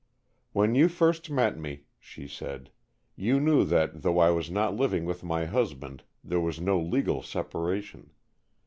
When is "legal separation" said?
6.79-8.09